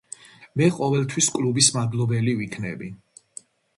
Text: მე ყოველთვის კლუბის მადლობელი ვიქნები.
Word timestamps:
მე 0.61 0.69
ყოველთვის 0.77 1.29
კლუბის 1.35 1.69
მადლობელი 1.75 2.33
ვიქნები. 2.41 2.91